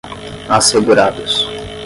[0.49, 1.45] assegurados